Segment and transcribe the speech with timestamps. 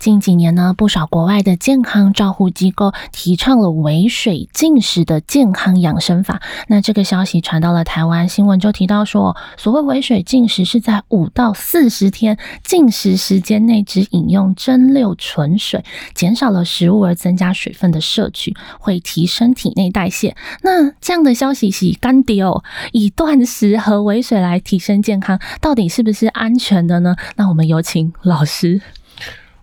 [0.00, 6.40] 近几年呢，不少国外的健康照护机构提倡了微水进食的健康养生法。
[6.68, 20.34] 那这个消息传到了台湾，新闻就提到说，所谓微水进食是在五到四十天进食时间内只饮用蒸馏纯水，减少了食物而增加水分的摄取，会提升体内代谢。
[20.62, 27.16] 那这样的消息是干丢，以断食和微水来提升健康，到底是不是安全的呢？
[27.36, 28.80] 那我们有请老师。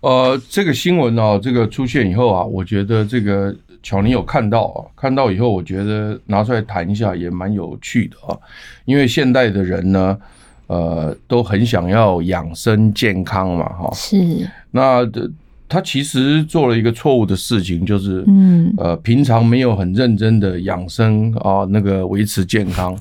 [0.02, 8.38] 呃，这个新闻啊，这个出现以后啊，我觉得这个巧妮有看到啊，看到以后，我觉得拿出来谈一下也蛮有趣的啊。
[8.86, 10.18] 因为现代的人呢，
[10.68, 13.92] 呃，都很想要养生健康嘛，哈。
[13.94, 14.48] 是。
[14.72, 15.00] 那
[15.70, 22.98] 他其实做了一个错误的事情，就是嗯，呃，平常没有很认真的养生啊，那个维持健康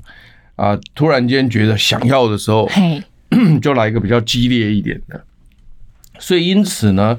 [0.57, 3.01] 啊，突然间觉得想要的时候，嘿，
[3.61, 5.23] 就来一个比较激烈一点的。
[6.19, 7.19] 所以，因此呢，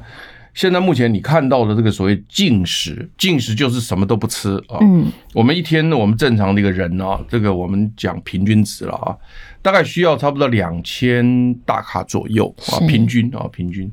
[0.53, 4.79] 现在目前你看到的这个所谓禁食，禁食就是什么都不吃啊。
[4.81, 9.15] 嗯，我们一天，我们正常的一个人呢，这个我们讲平均值了啊，
[9.61, 13.91] 大概需要差不多两千大卡左右啊，平均啊，平均。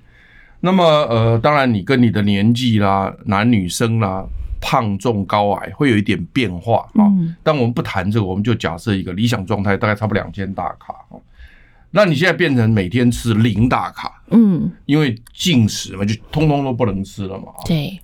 [0.61, 4.25] 那么，呃，当然你跟你的年纪啦、男女生啦、
[4.63, 7.05] 胖重高矮会有一点变化啊。
[7.43, 11.21] 但我们不谈这个，我们就假设一个理想状态，大概差不多两千大卡啊。
[11.97, 17.45] 那你现在变成每天吃零大卡，嗯，因为禁食嘛，就通通都不能吃了嘛。
[17.67, 17.97] 对，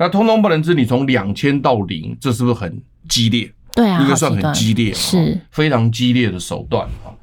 [0.00, 3.48] 那通通不能吃，你从两千到零，这是不是很激烈？
[3.72, 7.14] 对啊，应该算很激烈，是非常激烈的手段啊。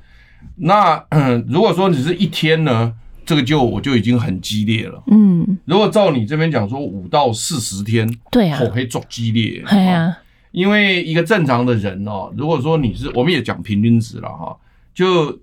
[0.56, 2.94] 那嗯 如果说你是一天呢，
[3.26, 5.04] 这个就我就已经很激烈了。
[5.08, 9.62] 嗯，如果照你这边讲说五到四十天，对啊，我可以做激烈。
[9.70, 10.18] 对啊，
[10.52, 14.56] 因为一个正常的人哦，如果说你是，我们也讲平均值了哈，
[14.94, 15.38] 就。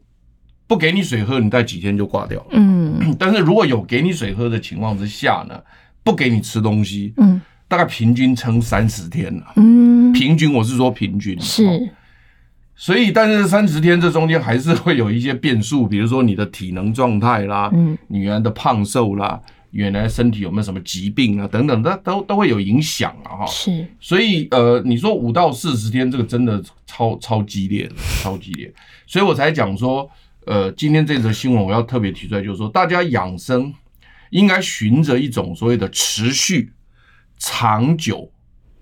[0.70, 2.46] 不给你水喝，你待几天就挂掉了。
[2.52, 5.60] 嗯， 但是如果有给你水喝的情况之下呢，
[6.04, 9.52] 不给你吃东西，嗯，大概平均撑三十天了。
[9.56, 11.90] 嗯，平均我是说平均是。
[12.76, 19.40] 所以，但是三十天这中间还是会有一些变数，比如说你的体能状态啦，嗯，你原来的胖瘦啦，
[19.72, 23.42] 原来身体有没有什么疾病啊，等等，都都都会有影响啊。
[23.42, 23.84] 哈，是。
[23.98, 28.72] 所以，呃，你说五到四十天，这个真的超超激烈的，超激烈。
[29.08, 30.08] 所以我才讲说。
[30.46, 33.72] 呃，今天这则新闻我要特别提出来，就是说，大家养生
[34.30, 36.72] 应该循着一种所谓的持续、
[37.38, 38.32] 长久、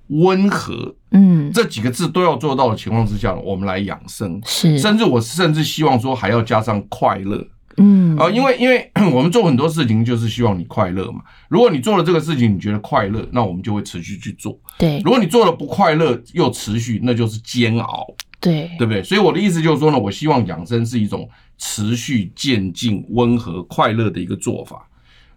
[0.07, 4.41] 温和，嗯，这几个字都要做到的情况之下，我们来养生。
[4.47, 7.45] 是，甚至我甚至希望说还要加上快乐，
[7.77, 11.23] 嗯啊，因为因为我们做很多事情就是希望你快乐嘛。
[11.49, 14.59] 如果你做了这个事情你觉得快乐，那我们就会持续去做。
[14.79, 18.07] 对，如果你做了不快乐又持续，那就是煎熬。
[18.41, 19.03] 对，对不对？
[19.03, 21.29] 所以我的意思就是说呢，我希望养生是一种。
[21.59, 24.89] 持续渐进、温和、快乐的一个做法。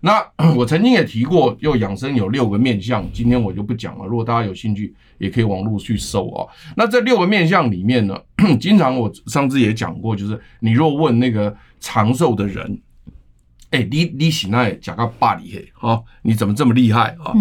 [0.04, 0.26] 那
[0.58, 4.06] 我曾经也提过，又养生有六个面相，今天我就不讲了。
[4.06, 6.48] 如果大家有兴趣，也可以网络去搜哦。
[6.76, 8.18] 那这六个面相里面呢，
[8.60, 12.82] 经常我上次也讲过，就是你若问那个长寿的人，
[13.70, 17.34] 哎，你你喜那讲个巴里嘿，哦，你怎么这么厉害啊？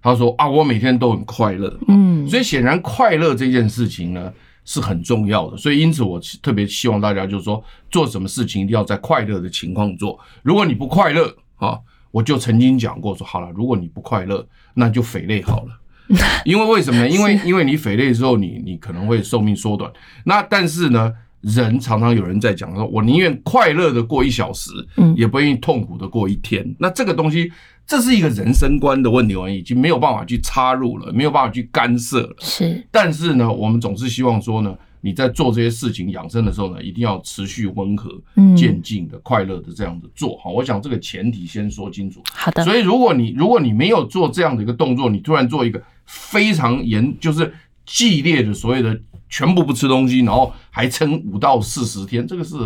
[0.00, 1.76] 他说啊，我每天都很快乐。
[1.88, 4.32] 嗯，所以显然快乐这件事情呢。
[4.64, 10.18] 是很重要的，所以因此我特别希望大家就是说，做什么事情一定要在快乐的情况做。
[10.42, 11.78] 如果你不快乐啊，
[12.10, 15.80] 我就曾经讲过说，好了，如果你不快乐，那就匪类好了。
[16.44, 17.08] 因为为什么呢？
[17.08, 19.92] 因为因为你肥累之后，你你可能会寿命缩短。
[20.24, 24.70] 那但是呢，人常常有人在讲说，我宁愿快乐的过一小时，
[25.16, 26.74] 也不愿意痛苦的过一天。
[26.78, 27.52] 那这个东西。
[27.86, 32.36] 这是一个人生观的问题，我已经没有办法去插入了，没有办法去干涉了。
[32.40, 38.10] 是，但是呢，我们总是希望说呢，你在做这些事情养生的时候呢，一定要持续温和、
[38.56, 40.38] 渐进的、快乐的这样子做。
[40.38, 42.22] 好，我想这个前提先说清楚。
[42.32, 42.64] 好的。
[42.64, 47.52] 所以，如果你如果你没有做这样的一个动作，你突然做一个非常严，就是
[47.84, 48.98] 激烈的所谓的
[49.28, 52.56] 全部不吃东西，然后还撑五到四十天，这个是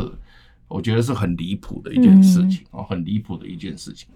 [0.69, 4.07] 我觉得是很离谱的一件事情啊，很离谱的一件事情。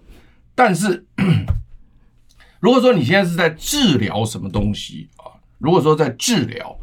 [0.55, 1.05] 但是，
[2.59, 5.33] 如果说你现在是在治疗什么东西啊？
[5.57, 6.77] 如果说在治疗，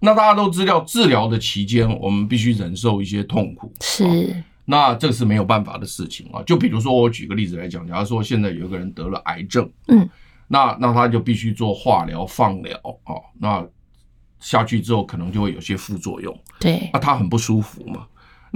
[0.00, 4.42] 那大家都知道，治疗的期间我们必须忍受一些痛苦，是。
[4.68, 6.42] 那这是没有办法的事情啊。
[6.44, 10.08] 就比如说，我举个例子来讲，假如说现在有一个人得了癌症，嗯，
[10.48, 13.66] 那那他就必须做化疗、放疗啊，那
[14.40, 16.36] 下去之后可能就会有些副作用。
[16.60, 18.06] 对，那他很不舒服嘛。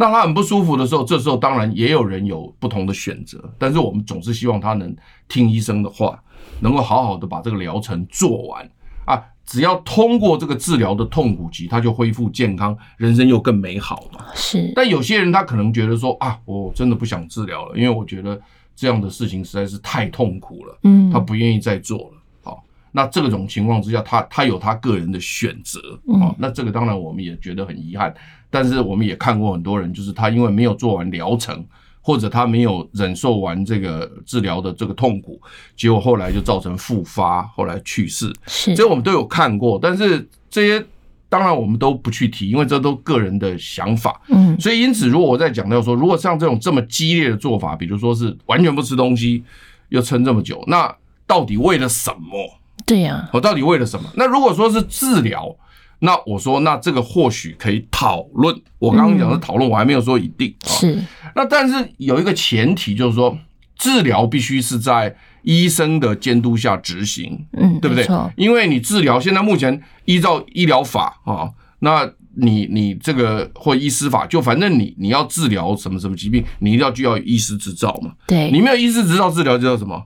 [0.01, 4.97] 那他很不舒服的时候，这时候当然也有人有不同的选择，但是我们总是希望他能
[5.29, 6.19] 听医生的话，
[6.61, 8.67] 能够好好的把这个疗程做完
[9.05, 9.23] 啊。
[9.45, 14.25] 只要通过这个治疗的痛苦期，他就恢复健康，人生又更美好嘛。
[14.35, 14.73] 是。
[14.75, 18.41] 但有些人他可能觉得说啊，我真的不想治疗了，因为我觉得
[18.75, 22.23] 这样的事情实在是太痛苦了，嗯，他不愿意再做了。
[22.43, 25.79] 好，那这种情况之下，他他有他个人的选择，
[26.19, 28.15] 好，那这个当然我们也觉得很遗憾，
[28.51, 31.65] 但是我们也看过很多人，就是他因为没有做完疗程。
[32.03, 35.39] 或者他没有忍受完这个治疗的这个痛苦，
[35.77, 38.35] 结果后来就造成复发，后来去世。
[38.47, 40.85] 是，这我们都有看过，但是这些
[41.29, 44.19] 当然我们都不去提，因为这都个人的想法。
[44.29, 49.45] 嗯，所以因此，如果我在讲到说，如果像这种这么激烈的做法，比如说是完全不吃东西，
[49.91, 50.93] 又撑这么久，那
[51.27, 52.59] 到底为了什么？
[52.87, 54.09] 对呀，我到底为了什么？
[54.17, 55.55] 那如果说是治疗。
[56.01, 58.55] 那我说，那这个或许可以讨论。
[58.79, 60.55] 我刚刚讲的讨论，我还没有说一定。
[60.65, 60.99] 是。
[61.35, 63.37] 那但是有一个前提，就是说
[63.79, 68.07] 治疗必须是在医生的监督下执行，嗯，对不对？
[68.37, 71.51] 因为你治疗现在目前依照医疗法啊，
[71.81, 78.13] 那你你这个或医师法，就反正你你要治疗什么什么疾病，你一定要就要有医师执照嘛。
[78.27, 78.51] 对。
[78.51, 80.05] 你没有医师执照治疗叫什么？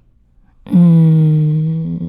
[0.72, 2.00] 嗯，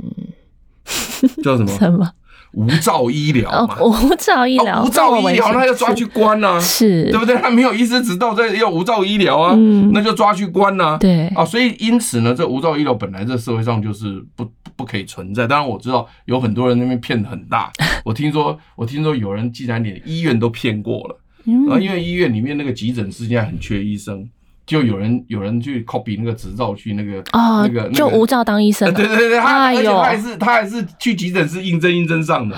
[1.43, 1.77] 叫什么？
[1.77, 2.11] 什么？
[2.55, 7.35] 无照医疗嘛，无照医疗，无照医疗，那要抓去关呐，是，对不对？
[7.35, 9.53] 他没有医师执照，这要无照医疗啊，
[9.91, 11.27] 那就抓去关呐，对。
[11.35, 15.45] 啊，所以因此呢，这无照医疗本来在社会上就是不不可以存在。
[15.45, 17.69] 当然我知道有很多人那边骗的很大，
[18.05, 21.19] 我听说我听说有人竟然连医院都骗过了，
[21.69, 24.25] 啊，因为医院里面那个急诊室现在很缺医生。
[24.65, 32.57] 就有人有人去 copy 那个执照去那个哦，那个就无照当医生， 对对对，他而且他还是他还是去急诊室应征应征上的，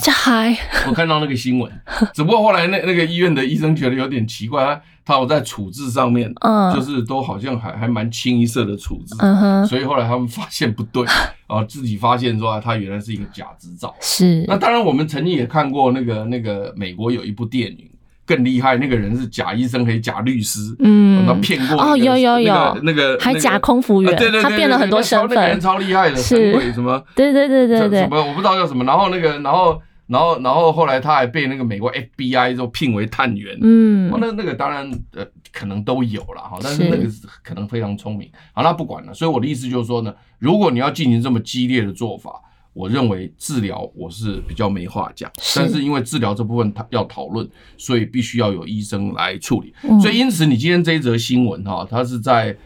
[0.00, 0.56] 这还。
[0.86, 1.70] 我看到那个新闻，
[2.14, 11.04] 只不过后来那那个医院的医生觉得有点奇怪，他他有在处置上面，嗯，就是都好像还还蛮清一色的处置，嗯哼，所以后来他们发现不对，
[11.46, 17.86] 啊， 自己发现说他原来是一个假执照，是，那当然我们曾经也看过那个那个美国有一部电影。
[18.28, 20.60] 更厉害，那个人是假医生，还是假律师？
[20.80, 27.02] 嗯，他骗过哦，有有有，那个还假空服员，对对对，他变了很多身份，那个人超厉害的，是什么？
[27.16, 28.84] 对对对对对，什么我不知道叫什么。
[28.84, 33.58] 然后那个，然后然后然后后来他还被那个美国 FBI 就聘为探员。
[33.62, 37.04] 嗯，那那个当然呃可能都有了哈，但是那个
[37.42, 38.30] 可能非常聪明。
[38.52, 39.14] 好，那不管了。
[39.14, 42.30] 所以我的意思就是说呢，如果你要进行这么激烈的做法。
[42.78, 47.44] 我认为治疗我是比较没话讲，但是因为治疗这部分他要讨论，
[47.76, 49.74] 所以必须要有医生来处理。
[50.00, 52.56] 所以因此，你今天这一则新闻哈，它是在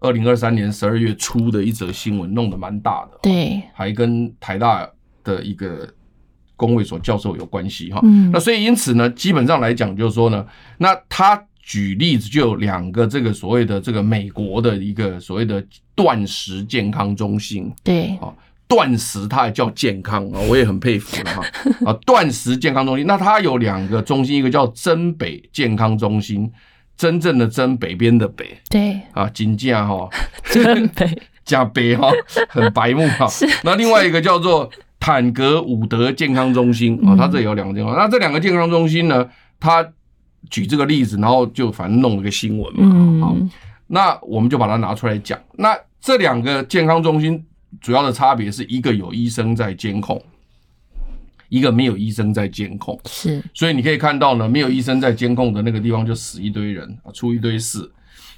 [0.00, 4.88] 二零二三年十二月初的一则新闻，弄得蛮大的，对，还跟台大
[5.22, 5.86] 的一个
[6.56, 8.00] 工卫所教授有关系哈。
[8.32, 10.46] 那所以因此呢，基本上来讲就是说呢，
[10.78, 15.62] 那他举例子就有两个这个所谓的这个美国的一个所谓的
[15.94, 18.32] 断食健康中心，对啊。
[18.72, 21.42] 断食，它也叫健康啊，我也很佩服了哈
[21.84, 21.92] 啊！
[22.06, 26.50] 断食健康中心，那它有两个中心，一个叫真北健康中心，
[26.96, 30.08] 真正的真北边的北，对啊，金价哈，
[30.50, 32.10] 真北加北哈，
[32.48, 33.26] 很白目哈。
[33.62, 39.28] 那另外一个叫做坦格伍德健康中心啊，它这里有两个健康，那这两个健康中心呢，
[39.60, 39.86] 它
[40.48, 43.36] 举这个例子，然后就反正弄了个新闻嘛，好，
[43.88, 45.38] 那我们就把它拿出来讲。
[45.58, 47.44] 那这两个健康中心。
[47.80, 50.22] 主要的差别是一个有医生在监控，
[51.48, 52.98] 一个没有医生在监控。
[53.06, 57.90] 是，所以你可以看到呢，没有医生在监控的那个地方就死一堆人啊，出一堆事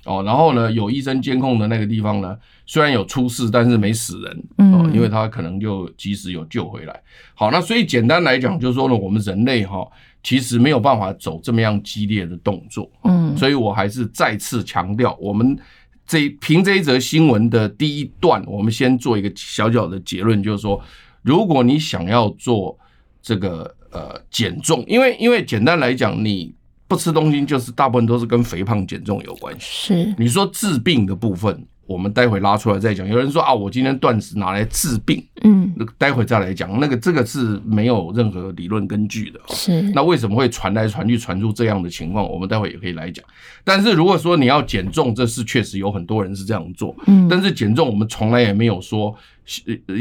[0.05, 0.23] 哦。
[0.23, 7.00] 然后呢，有医生监控的那个地方呢，虽然有出事，但是没死人哦，因为他可能就及时有救回来。
[7.35, 9.87] 好，那所以简单来讲，就是说呢，我们人类哈，
[10.23, 12.91] 其实没有办法走这么样激烈的动作。
[13.03, 15.59] 嗯，所以我还是再次强调，我们。
[16.06, 20.82] 这凭这一则新闻的第一段，我们先做一个小小的结论，就是说，
[21.23, 22.78] 如果你想要做
[23.23, 26.54] 这个呃减重，因为因为简单来讲，你
[26.87, 29.61] 不吃东西就是大部分都是跟肥胖减重有关系。
[29.61, 31.66] 是，你说治病的部分。
[31.87, 33.07] 我们待会拉出来再讲。
[33.07, 36.81] 有人说啊，我今天断食拿来治病，嗯，那待会再来讲。
[36.81, 39.41] 那个这个是没有任何理论根据的。
[39.49, 39.83] 是。
[39.95, 42.26] 那为什么会传来传去传出这样的情况？
[42.31, 43.25] 我们待会也可以来讲。
[43.62, 46.95] 但是如果说你要减重，这是确实有很多人是这样做。
[47.07, 47.29] 嗯。
[47.29, 49.14] 但是减重，我们从来也没有说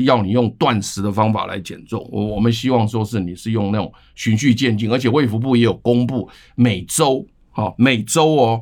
[0.05, 2.07] 要你用断食的方法来减重。
[2.11, 8.61] 我我们希望说是你是用那种循序渐进，而且卫福部也有公布每周，好，每周哦。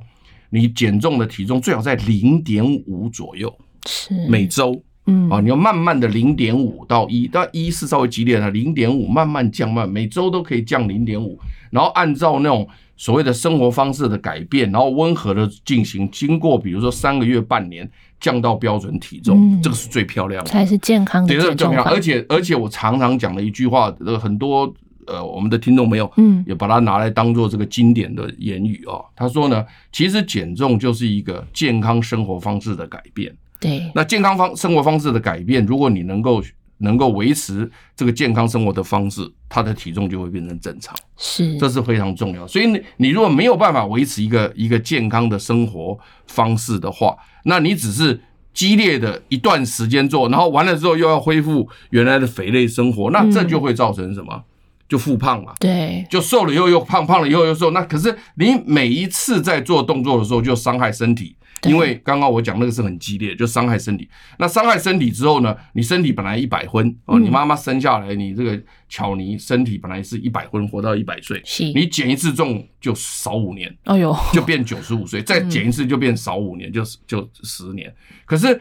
[0.52, 3.52] 你减重的体重最好在零点五左右，
[3.88, 4.14] 是。
[4.28, 4.80] 每周。
[5.08, 5.28] 嗯。
[5.32, 11.40] 啊，你要慢慢的零点五到一，但一是稍微激烈的，零点五慢慢降，慢每周都可以降零点五，
[11.72, 12.68] 然后按照那种
[12.98, 17.90] 所谓的生活方式的改变，然后温和的进行，经过比如说三个月、半年，
[18.20, 21.82] 降到标准体重，嗯、这个是最漂亮的，才是健康的减重法。
[21.90, 24.72] 而且而且我常常讲的一句话，很多
[25.08, 29.04] 呃我们的听众朋友，嗯，也把它拿来当做这个经典的言语哦。
[29.16, 33.36] 他说呢，其实减重就是一个健康生活方式的改变。
[33.60, 36.42] 对，那健康方生活方式的改变，如果你能够
[36.80, 42.48] 能够维持这个健康生活的方式，他的体重就会变成正常，是，这是非常重要。
[42.48, 47.16] 所以你你如果没有办法维持一个一个健康的生活方式的话，
[47.46, 48.20] 那你只是
[48.52, 54.34] 激烈的一段时间做，然后完了之后又要恢复原来的肥类生活，那这就会造成什么？
[54.34, 54.44] 嗯、
[54.92, 55.54] 就复胖嘛。
[55.58, 57.72] 对，就瘦了以后又胖，胖了以后又瘦。
[57.72, 61.38] 那可是你每一次在做动作的时候就伤害身体。
[61.68, 64.10] 因为刚刚我讲那个是很激烈，就伤害身体。
[64.40, 65.56] 那伤害身体之后呢？
[65.74, 71.40] 你身体本来一百分哦，你妈妈生下来，你这个巧妮身体本来是一百分，活到一百岁。
[71.76, 77.94] 你减一次重就少五年，哎呦，就变九十五岁，再减一次就变少五年，就就十年。
[78.26, 78.60] 可是。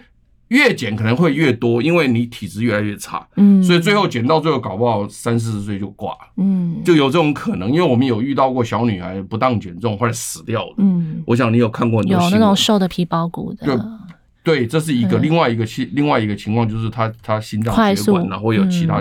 [0.50, 7.70] 越减可能会越多，因为你体质越来越差，嗯，所以最后减到最后搞不好三四十岁就挂了，嗯，就有这种可能。
[7.70, 13.64] 因为我们有遇到过小女孩不当减重后来死掉的，嗯，我想你有看过有那种瘦的皮包骨的，
[14.42, 19.00] 对，对，这是一个另外一个情另外一个情况，就是她她心脏血管然后有其他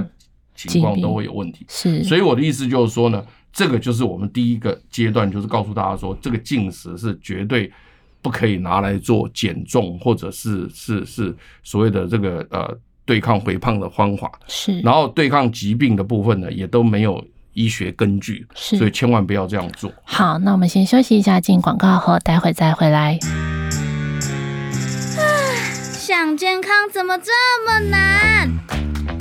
[0.54, 2.04] 情况都会有问题，是。
[2.04, 7.72] 所以我的意思就是说呢，这个就是我们第一个阶段，就是告诉大家说，这个进食是绝对。
[8.22, 14.80] 不可以拿来做减重，或者是是是所谓的这个呃对抗肥胖的方法，是。
[14.82, 17.24] 然后对抗疾病的部分呢，也都没有
[17.54, 18.78] 医学根据，是。
[18.78, 19.92] 所以千万不要这样做。
[20.04, 23.18] 好，那我们先休息一下，进广告后，待会再回来。
[25.94, 27.32] 想健康怎么这
[27.66, 28.50] 么难？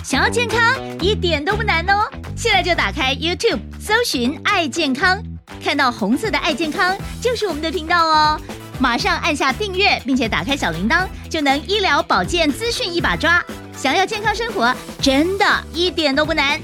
[0.02, 2.08] 想要健康一点都不难哦！
[2.34, 5.22] 现在就打开 YouTube，搜寻“爱健康”，
[5.62, 8.40] 看到红色的“爱健康”就是我们的频道哦。
[8.80, 13.44] 马上按下订阅，并且打开小铃铛，就能医疗保健资讯一把抓。
[13.76, 15.44] 想要健康生活，真的
[15.74, 16.60] 一点都不难，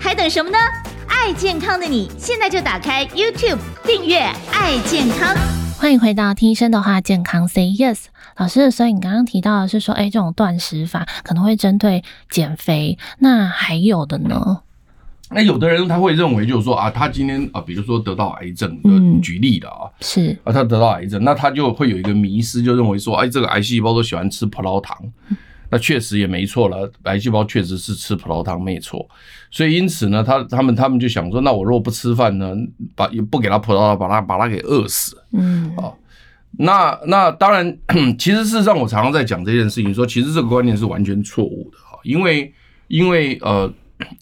[0.00, 0.58] 还等什么呢？
[1.06, 4.18] 爱健康的你，现在就打开 YouTube 订阅
[4.52, 5.36] “爱健康”。
[5.78, 8.06] 欢迎回到听医生的话，健康 Say Yes。
[8.36, 14.62] 老师，所以你刚刚提到的是说，哎，这种断食法可能会针对减肥，那还有的呢？
[15.34, 20.30] 那有的人他会认为，就是说啊，他今天啊，比如说得到癌症的，举例的啊，是。
[20.44, 24.96] 啊，他得到癌症，那他就会有一个迷失，就认为说，哎，这个癌细胞都喜欢吃葡萄糖，
[25.70, 29.04] 那确实也没错了，癌细胞确实是吃葡萄糖没错，
[29.50, 32.54] 所以因此呢，他他们他们就想说，那我如果不吃饭呢，
[32.94, 35.92] 把不给他葡萄糖，把他把他给饿死，嗯，啊，
[36.52, 37.76] 那那当然，
[38.16, 42.52] 其实事实上我常常在讲这件事情，说其实这个观念是完全错误的哈，因为
[42.88, 43.72] 因为呃。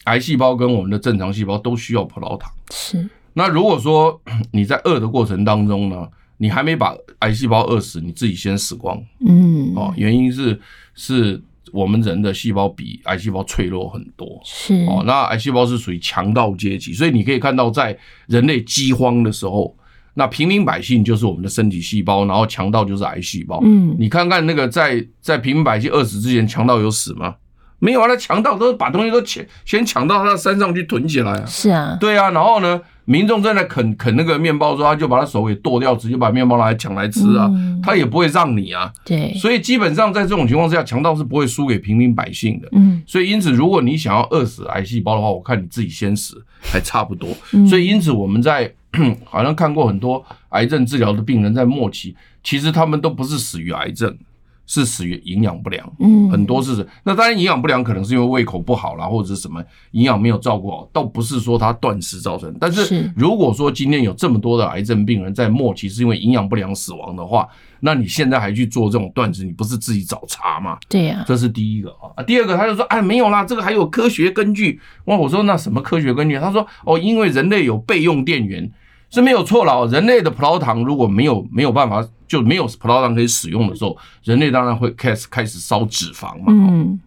[0.05, 2.51] 癌细胞跟我们的正常细胞都需要葡萄糖。
[2.71, 3.09] 是。
[3.33, 4.21] 那如果说
[4.51, 9.01] 你在饿的过程当中呢，你还没把癌细胞饿死，你自己先死光。
[9.25, 9.73] 嗯。
[9.75, 10.59] 哦，原因是
[10.93, 14.39] 是我们人的细胞比癌细胞脆弱很多。
[14.45, 14.75] 是。
[14.85, 17.97] 哦，那癌细胞是属于强盗阶级，所以你可以看到，在
[18.27, 19.75] 人类饥荒的时候，
[20.13, 23.59] 那平民百姓就是我们的身体细胞，然后强盗就是癌细胞。
[23.63, 23.95] 嗯。
[23.97, 27.35] 你看看那个在在平民百姓饿死之前，强盗有死吗？
[27.83, 31.45] 没有啊，那强盗都是把东西都抢，先抢到他的山上去囤起来啊。
[31.45, 37.49] 是啊，对啊，然后呢，民众在那啃啃那个面包的时候，他就把他手给剁掉，直接把面包拿来抢来吃啊。
[37.51, 38.89] 嗯、他也不会让你啊。
[39.03, 42.69] 对，所以基本上在这种情况之下，强盗是不会输给平民百姓的。
[42.71, 47.27] 嗯，所以因此，如果你想要饿死癌细胞的话，我看你自己先死还差不多。
[47.67, 48.73] 所以因此，我们在
[49.25, 54.17] 好像看过很多癌症治疗的病人在末期，其实他们都不是死于癌症。
[54.65, 56.87] 是死于营养不良，嗯，很多是。
[57.03, 62.53] 那当然营养不良可能是因为胃口不好啦，或者是什么营养没有照顾好，倒不是说他断食造成。
[62.59, 67.47] 但是如果说今天有这么多的癌症病人在末期是因为营养不良死亡的话，
[67.81, 70.77] 那你现在还去做这种断食，你不是自己找茬吗？
[70.87, 72.23] 对呀，这是第一个啊。
[72.23, 74.79] 第二个他就说，哎，没有啦，这个还有科学根据。
[75.05, 76.39] 哇，我说那什么科学根据？
[76.39, 78.71] 他说，哦，因为人类有备用电源。
[79.13, 86.45] 是没有错了哦，人类的葡萄糖如果没有没有办法，就没有葡萄糖可以使用的时候，人类当然会开始开始烧脂肪嘛。
[86.49, 86.99] 嗯。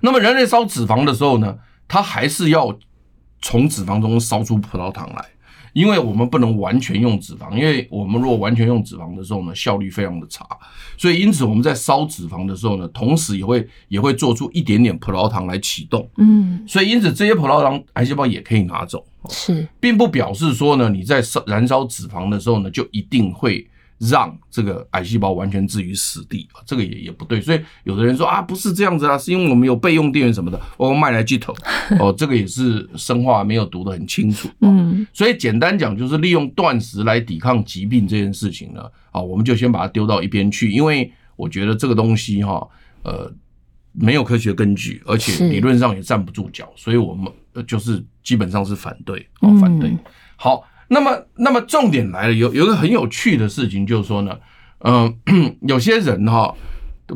[0.00, 2.78] 那么人类烧脂肪的时候呢，它还是要
[3.40, 5.24] 从脂肪中烧出葡萄糖来。
[5.74, 10.46] 因为我们不能完全用脂肪，因为我们如果完全用脂肪的时候呢，效率非常的差，
[10.98, 23.66] 所以因此我们在烧脂肪的时候呢，同时也会也会做出一点点葡萄糖来启动，嗯，所以因此这些葡萄糖癌细胞也可以拿走，是，并不表示说呢，你在烧燃烧脂肪的时候呢，就一定会
[23.98, 27.40] 让这个癌细胞完全置于死地啊，这个也也不对。
[27.40, 31.54] 所以有的人说啊，不是这样子啊，是因为我们有备用电源什么的，我卖来鸡头。
[32.00, 34.48] 哦，这个也是生化没有读得很清楚。
[34.60, 42.66] 嗯，所以简单讲就是利用断食来抵抗疾病这件事情呢，啊，我们就先把它丢到一边去，因为我觉得这个东西哈，
[43.02, 43.32] 呃，
[43.92, 47.30] 没有科学根据，而且理论上也站不住脚，所以我们
[47.66, 49.96] 就是基本上是反对，哦，反对。
[50.36, 50.64] 好。
[50.88, 54.38] 那么，那么重点来了，有有一个很有趣的事情，就是说呢，
[54.80, 56.54] 嗯、呃， 有些人哈，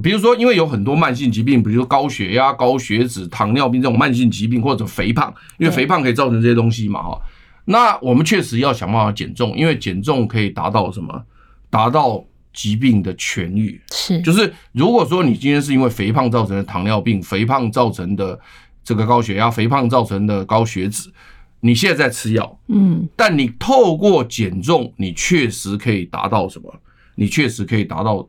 [0.02, 7.20] 比如说，因为有很多慢性疾病，比如说高血压、高血脂、糖尿病这种慢性疾病，或者肥胖，因为肥胖可以造成这些东西嘛，哈。
[7.66, 11.22] 那我们确实要想办法减重，因为减重可以达到什么？
[11.68, 12.24] 达到
[12.54, 13.78] 疾病的痊愈。
[13.92, 18.40] 是，就是如果说你今天是因为肥胖造成的糖尿病，肥胖造成的
[18.86, 21.10] 这个高血压，肥胖造成的高血脂。
[21.58, 26.72] 你现在在吃药，嗯，但你透过减重，你确实可以达到什么？
[27.16, 28.28] 你确实可以达到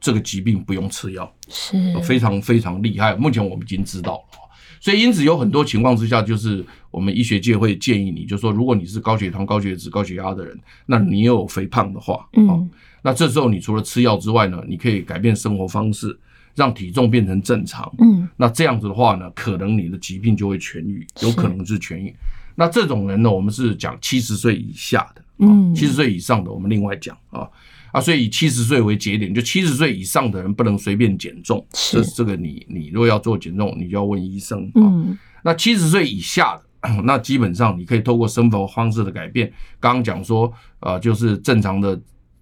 [0.00, 3.14] 这个疾病不用吃药，是非常非常厉害。
[3.14, 4.38] 目前我们已经知道了，
[4.80, 12.70] 所以因此有很多情况之下，就是我们医学界会建议你，就是说，如果你是高血糖、高血脂、高血压的人，那你又有肥胖的话，嗯，
[13.02, 16.18] 那这时候你除了吃药之外呢，你可以改变生活方式，
[16.54, 22.14] 让体重变成正常，嗯，那这样子的话呢，可能你的疾病就会痊愈，有可能是痊愈。
[22.54, 27.48] 那这种人呢，我们是讲七十岁以下的，嗯，七十岁以上的我们另外讲啊。
[27.92, 32.00] 啊，所以以七十岁为节点，就七十岁以上的人不能随便减重，是。
[32.04, 34.78] 这个你你如果要做减重，你就要问医生啊。
[34.86, 42.00] 嗯，那七十岁以下的， 那基本上你可以透过生活方式的改变，刚刚讲说啊，就是正常的，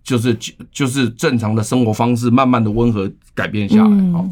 [0.08, 0.34] 就是
[0.72, 4.24] 就是正常的生活方式，慢慢的温和改变下来啊。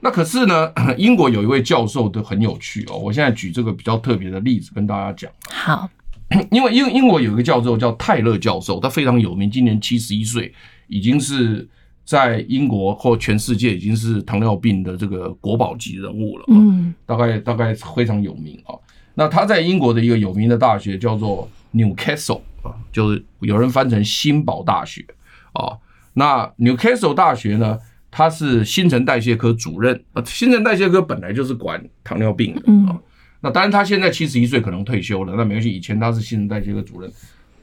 [0.00, 2.98] 那可是呢， 英国有一位教授都很有趣哦。
[2.98, 5.30] 我现在举这个比较特别的例子跟大家讲。
[5.48, 5.88] 好，
[6.52, 10.52] 因为英英国有一个教授叫泰勒教授，他非常有名，今年七十一岁，
[10.86, 11.66] 已经是
[12.04, 16.44] 在英国或全世界已经是糖尿病的这个国宝级人物了。
[16.48, 18.76] 嗯，大概大概非常有名啊。
[19.14, 25.04] 那他在英国的一个有名的大学叫做 Newcastle 啊，就是有人翻成新堡大学
[25.52, 25.76] 啊。
[26.12, 27.78] 那 Newcastle 大学呢？
[28.12, 32.98] 他是新陈代谢科主任啊，新陈代谢科本来就是管糖尿病的啊。
[33.40, 35.70] 那当然他现在七十一岁，可能退休了，那没关系。
[35.70, 37.08] 以前他是新陈代谢科主任，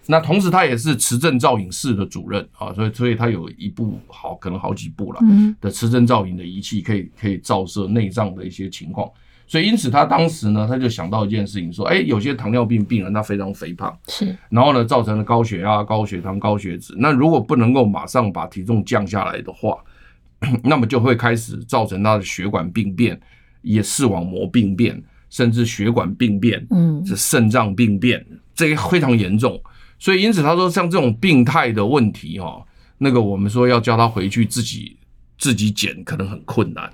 [0.05, 5.19] 那同时他也是磁振造影室的主任啊，所以所以他有一部好，可能好几部了
[5.59, 9.11] 的磁振造影的仪器，可以可以照射内脏的一些情况。
[9.47, 16.93] 所以因此他当时呢，他就想到一件事情，说，哎，有些糖尿病病人他非常肥胖，是，然后呢造成了高血压、高血糖、高血脂。
[16.97, 19.77] 那如果不能够马上把体重降下来的话，
[20.63, 23.17] 那么就会开始造成他的血管病变，
[23.61, 29.57] 也视网膜病变，甚至血管病变，嗯，是肾脏病变，这个非常严重。
[29.97, 32.61] 所以因此他说，像这种病态的问题哈，
[32.97, 34.97] 那个我们说要叫他回去自己
[35.39, 36.91] 自己减，可能很困难。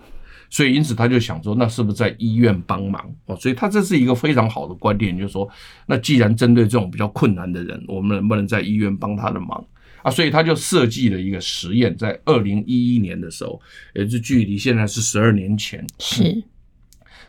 [0.53, 3.03] 所以因此他就想说，那是不是在医院帮忙？
[3.25, 5.49] 哦，所以他这是一个非常好的观点，就是说，
[5.87, 9.65] 那既然针对这种比较困难的人，我们能不能在医院帮他的忙？
[10.03, 13.59] 啊，所以他就设计了一个实验，在二零一一年的时候，
[13.95, 16.43] 也就是距离现在是十二年前，是，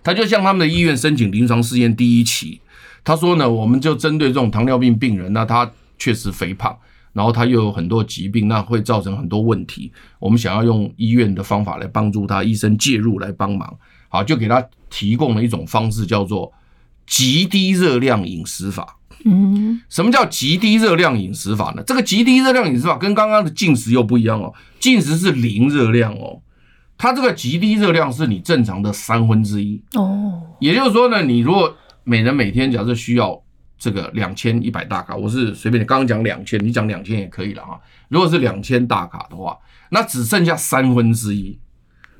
[0.02, 2.60] 他就向他们的医院申请临床试验第一期。
[3.02, 6.78] 他说呢，我们就针对这种糖尿病病人，那他确实肥胖，
[7.14, 9.90] 然后他又有很多疾病，那会造成很多问题。
[10.18, 13.74] 我们想要用医院的方法来帮助他，医生介入来帮忙，
[14.08, 16.52] 好，就给他提供了一种方式，叫做
[17.06, 18.98] 极低热量饮食法。
[19.24, 21.82] 嗯，什么叫极低热量饮食法呢？
[21.86, 24.52] 这个极低热量饮食法跟刚刚的禁食又不一样哦。
[24.78, 26.42] 禁食是零热量哦，
[26.98, 30.42] 它这个极低热量是你正常的三分之一哦。
[30.60, 33.40] 也就是说呢，你如果每人每天假设需要
[33.78, 37.80] 这个两千一百大卡，我是随便你刚刚讲两千，你讲两千也可以了哈。
[38.08, 39.58] 如果是两千大卡的话，
[39.90, 41.58] 那只剩下三分之一，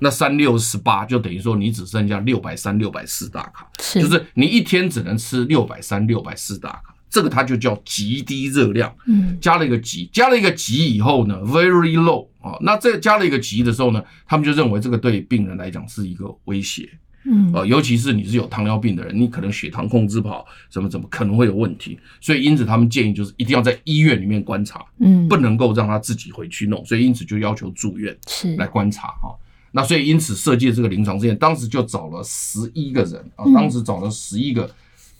[0.01, 6.95] 那三六十八就等于说你只剩下六百三、六百四大卡，是就是你一天只能吃六百三、六百四大卡。
[7.11, 16.91] 这个它就叫极低热量，嗯，加了一个极，加了一个极以后呢，very low 啊，那这加了一个极的时候呢，他们就认为这个对病人来讲是一个威胁，
[17.25, 28.55] 嗯，啊，尤其是你是有糖尿病的人，你可能血糖控制不好，怎么怎么可能会有问题，所以因此他们建议就是一定要在医院里面观察，嗯，不能够让他自己回去弄，所以因此就要求住院是。
[28.57, 29.35] 来观察哈，
[29.73, 34.71] 那所以因此设计的这个临床试验，当时就找了十一个人啊，当时找了十一个。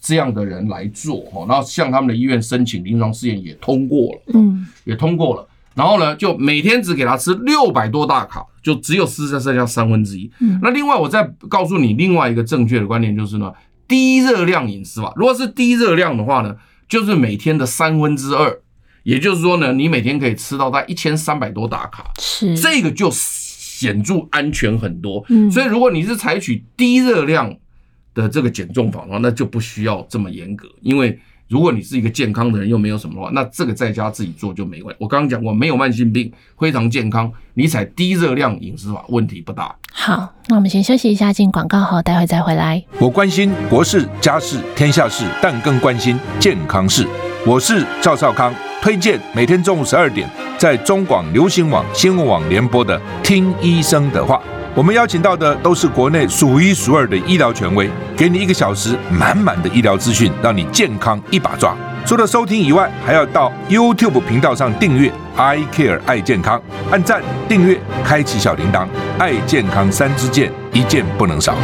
[0.07, 5.49] 这样的人来做哈，然后向他们的医院申请临床试验也通过了，嗯，也通过了。
[5.75, 10.29] 然后呢，就每天只给他吃六百多大卡，就只有剩剩下三分之一。
[10.41, 13.53] 嗯，那另外我再告诉你另外一个正确的观念就是呢，
[13.87, 15.13] 低热量饮食法。
[15.15, 16.57] 如果是低热量的话呢，
[16.89, 18.59] 就是每天的三分之二，
[19.03, 25.23] 也就是说呢，你每天可以吃到大概一千三百多大卡，是这个就显著安全很多。
[25.29, 27.55] 嗯所以如果你是采取低热量
[28.15, 31.21] 的这个减重法的话，那就不需要这么严格，因为。
[31.49, 34.97] 如果你是一个健康的人，又没有什么的话，那这个在家自己做就没关系。
[35.01, 39.75] 我刚刚讲过，没有慢性病，非常健康，你采低热量饮食法问题不大。
[39.93, 42.83] 好，那我们先休息一下，进广告后，待会再回来。
[42.99, 47.07] 我关心国事、家事、天下事，但更关心健康事。
[47.47, 54.37] 我是赵少康，推荐每天中午十二点在中广流行网新闻网联播的《听医生的话》。
[54.77, 61.77] 我们邀请到的都是国内数一数二的医疗权威，给你一个小时满满的医疗资讯，让你健康一把抓。
[62.05, 66.61] 除了收听以外，还要到 YouTube 频道上订阅 “I Care 爱健康”，
[66.91, 71.55] 按赞、订阅、开启小铃铛，爱健康三支箭，一件不能少。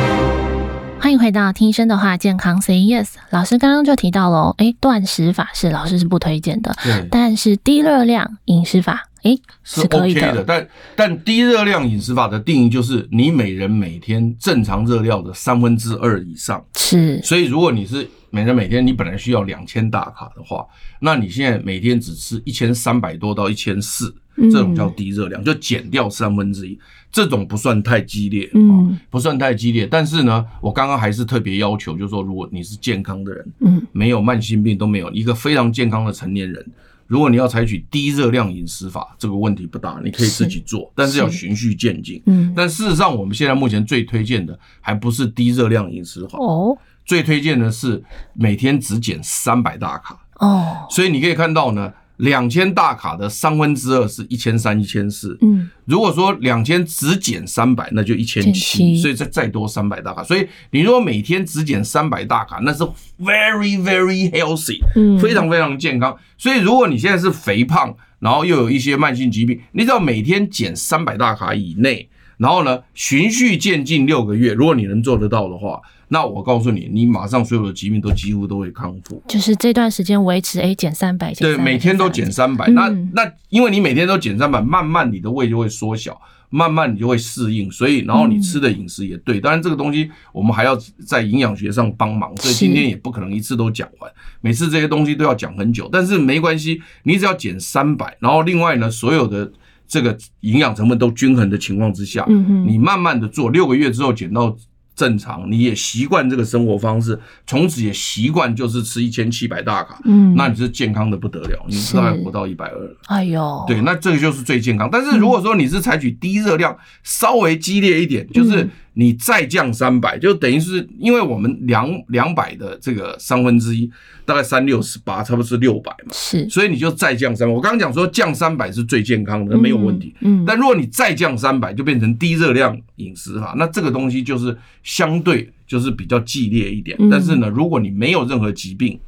[1.01, 3.09] 欢迎回到听医生的话，健康 Say Yes。
[3.31, 6.77] 老师刚刚就提到了，哎，断食法是老师是不推荐的，
[7.11, 9.07] 但是低热量饮食法。
[9.23, 16.65] 诶，是 OK 的，但但低热量饮食法的定义就是你每人每天正常热量的三分之二以上。
[16.77, 20.67] 是，所以如果你是每人每天你本来需要两千大卡的话，
[21.01, 24.15] 那你现在每天只吃一千三百多到一千四，
[24.51, 26.79] 这种叫低热量，就减掉三分之一，
[27.13, 29.87] 这种不算太激烈，嗯，不算太激烈。
[29.87, 36.65] 但是呢，我刚刚还是特别要求，就是说如果你是健康的人，嗯，没有慢性病都没有，一个非常健康的成年人。
[37.11, 42.23] 如果你要采取低热量饮食法，这个问题不大，你可以自己做，是但是要循序渐进。
[42.27, 48.01] 嗯，但事实上，我们现在目前最推荐的还不是低热量饮食法哦，最推荐的是
[48.33, 50.87] 每天只减三百大卡哦。
[50.89, 51.93] 所以你可以看到呢。
[52.21, 55.37] 两千大卡的三分之二是一千三、一千四。
[55.41, 60.23] 嗯，如果说两千只减三百，那就一千七，所以再再多三百大卡。
[60.23, 62.85] 所以你如果每天只减三百大卡，那是
[63.19, 66.17] very very healthy，嗯，非常非常健康。
[66.39, 75.81] 所以如果你现在是肥胖，然后又有一些慢性疾病，你只要每天减三百大卡以内，然后呢，循序渐进六个月，如果你能做得到的话。
[76.13, 79.23] 那我告诉你，你马上所有的疾病都几乎都会康复。
[79.29, 82.67] 就是这段时间维持，哎，减三百，对，每天都减三百。
[82.71, 87.71] 那那因为你每天都减三百，慢慢你的胃就会缩小，慢慢你就会适应。
[87.71, 89.41] 所以，然后你吃的饮食也对。
[89.41, 94.11] 当然，这个东西我们还要在营养学上帮忙，所以今天也不可能一次都讲完。
[94.41, 99.53] 每次这些东西都要讲很久，但是没关系，你只要减三百，然后另外呢，所有的
[99.87, 102.27] 这个营养成分都均衡的情况之下，
[102.67, 104.57] 你慢慢的做，六个月之后减到。
[105.01, 114.91] 正常，你也习惯这个生活方式，从此也习惯就是吃一千七百大卡，嗯，那你是健康的不得了，你大概活到一百二，哎呦，对，那这个就是最健康。
[114.93, 118.69] 但是如果说你是采取低热量，稍微激烈一点，就是。
[119.01, 123.91] 你再降三百，就等于是因为我们两两百的这个三分之一，
[124.27, 126.13] 大概三六十八，差不多是六百嘛。
[126.13, 127.55] 是，所以你就再降三百。
[127.55, 130.15] 我刚刚讲说降三百是最健康的，没有问题。
[130.21, 136.99] 嗯，但如果你再降三百，就变成低热量饮食哈，那这个东西就是相对就是比较激烈一点。
[137.11, 139.01] 但是呢，如果你没有任何疾病。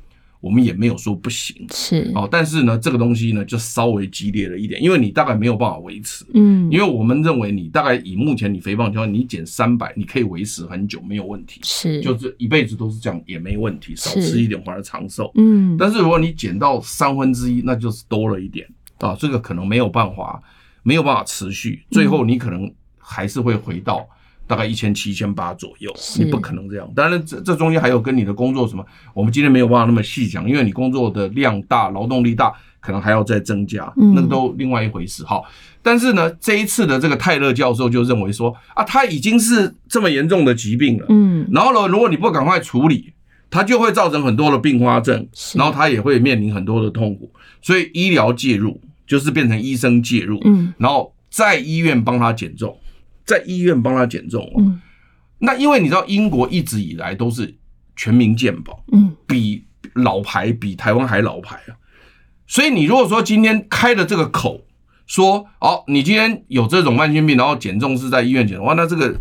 [0.43, 2.11] 我们也没有说不行，是。
[2.17, 20.43] 哦，但是呢，这个东西呢就稍微激烈了一点，因为你大概没有办法维持，嗯，因为我们认为你大概以目前你肥胖情况，你减三百，你可以维持很久没有问题，是，就是一辈子都是这样也没问题，少吃一点反而长寿，嗯，但是如果你减到三分之一，那就是多了一点啊，这个可能没有办法，
[20.83, 24.05] 没有办法持续，最后你可能还是会回到。
[24.53, 26.87] 大概一千七千八左右，你不可能这样。
[26.95, 28.85] 当然，这这中间还有跟你的工作什么，
[29.15, 35.25] 我们今天没有办法那么细讲，因为你工作的量大，劳动力大，可能还要再增加，那个都另外一回事。
[35.25, 35.41] 哈，
[35.81, 43.15] 但是呢，这一次的这个泰勒教授就认为说啊，他已经是这么严重的疾病了，嗯，然后呢，如果你不赶快处理，
[43.49, 52.77] 他就会造成很多的并发症，然后他也会面临很多的痛苦，所以医疗介入就是变成医生介入，嗯，然后在医院帮他减重。
[53.25, 54.81] 在医院帮他减重哦，嗯，
[55.39, 57.57] 那因为你知道英国一直以来都是
[57.97, 61.77] 全民健保，嗯，比老牌比台湾还老牌啊，
[62.47, 64.65] 所以你如果说今天开了这个口，
[65.07, 69.15] 说哦，你今天有这种慢性病，然后减重是在医院减的话，那这个。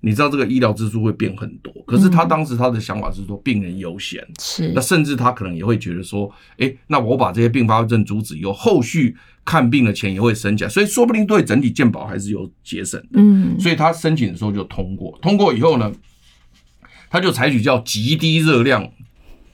[0.00, 4.70] 你知道这个医疗支出会变很多，可是他当时他的想法是说病人优先，是。
[4.72, 9.16] 那甚至他可能也会觉得说，哎，那我把这些并发症阻止以后，后续
[9.46, 13.20] 看病的钱也会省起来，所以说不定对整体健保还是有节省的。
[13.20, 15.90] 嗯，所以他申请的时候就通过，通过以后呢，
[17.08, 18.86] 他就采取叫极低热量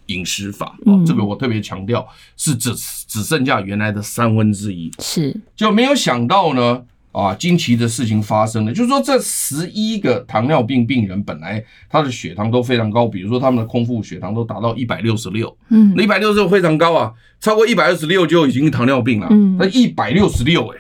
[0.07, 2.75] 饮食法，哦，这个我特别强调是只
[3.07, 6.83] 只剩下原来的三分之一，是就没有想到呢。
[7.13, 20.79] 啊惊奇的事情发生了，就是说这十一个糖尿病病人本来他的血糖都非常高，比如说他们的空腹血糖都达到一百六十六，嗯，那一百六十六非常高啊，超过一百二十六就已经糖尿病了，嗯，那一百六十六哎，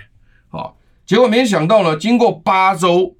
[0.48, 3.14] 好，结果没想到呢，经过八周。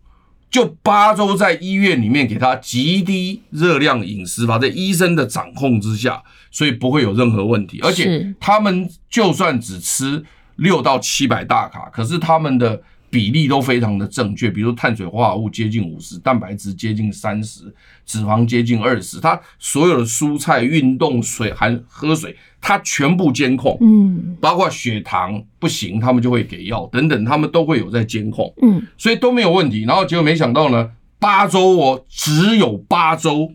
[0.53, 7.81] 就八周在医院里面给他极低热量饮食法，在医生的掌控之下，所以不会有任何问题。
[7.83, 10.22] 而且他们就算只吃
[10.57, 12.79] 六到七百大卡，可是他们的
[13.12, 17.72] 比例都非常的正确，比如碳水化合物接近五十，蛋白质接近三十，
[18.07, 22.35] 脂肪接近二十，它所有的蔬菜、运动、水含喝水。
[22.64, 29.83] 它全部监控，嗯，包括血糖不行，他们就会给药等等，他们都会有在监控，嗯，所以都没有问题。
[29.83, 33.53] 然后结果没想到呢，八周哦，只有八周，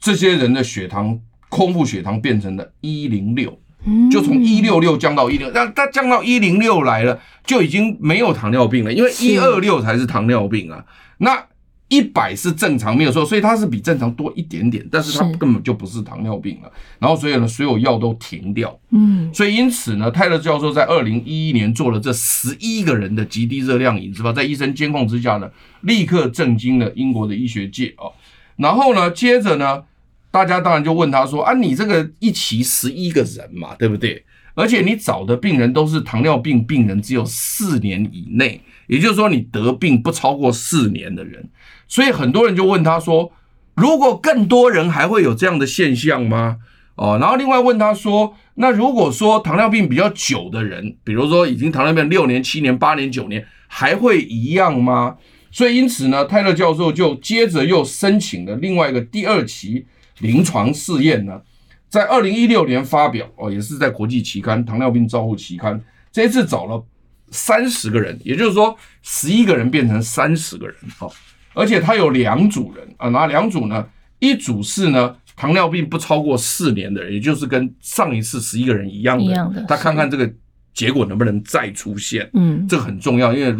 [0.00, 3.58] 这些人的血糖空腹血糖变成了一零六，
[4.10, 10.84] 就从一六六降到一零，那它降到一零六来了，就已经没有糖尿病了，因为一二六才是糖尿病啊，
[11.18, 11.44] 那。
[11.88, 16.72] 一百是正常没有错，所以它是比正常多一点点，但是它根本就不是糖尿病了。
[16.98, 18.76] 然后所以呢，所有药都停掉。
[18.90, 25.48] 嗯，所以因此呢，泰勒教授在二零一一年做了这十一个人的极低热量饮食法，在医生监控之下呢，
[25.82, 28.10] 立刻震惊了英国的医学界啊。
[28.56, 29.84] 然后呢，接着呢，
[30.36, 34.22] 大家当然就问他说啊，你这个一期十一个人嘛，对不对？
[34.54, 41.48] 而且你找的病人都是糖尿病病人，只有四年以内，也就是说你得病不超过四年的人。
[41.88, 43.32] 所以很多人就问他说
[43.76, 46.58] ：“如果更多人还会有这样的现象吗？”
[46.96, 55.16] 哦，然后另外问他说：“那如果说糖尿病比较久的人，比如说已经糖尿病六年、七年、八年、九年，还会一样吗？”
[55.50, 59.86] 所以因此呢，泰勒教授就接着又申请了另外一个第二期
[60.18, 61.40] 临床试验呢，
[61.88, 65.74] 在二零一六年发表哦，也是在国际期刊《糖尿病照护期刊》，
[66.10, 66.84] 这一次找了
[67.30, 71.12] 三十个人，也就是说十一个人变成三十个人，哦。
[71.54, 73.86] 而且他有两组人啊，哪两组呢？
[74.18, 80.30] 一组是呢糖尿病不超过四年的人，也就是跟上一次十一个人一样的，一样的，他看看这个
[80.72, 82.28] 结果能不能再出现。
[82.34, 83.50] 嗯，这个很重要，因为